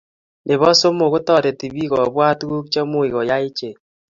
nebo 0.47 0.65
somok, 0.79 1.11
kotoreti 1.13 1.65
biik 1.75 1.91
kobwat 1.91 2.35
tuguk 2.39 2.65
chemuch 2.71 3.11
koyait 3.13 3.45
iche 3.49 3.69